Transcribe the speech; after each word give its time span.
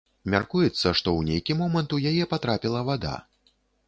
Мяркуецца, 0.33 0.71
што 0.77 0.93
ў 0.93 1.27
нейкі 1.27 1.55
момант 1.59 1.93
у 1.97 1.99
яе 2.13 2.23
патрапіла 2.31 2.81
вада. 2.89 3.13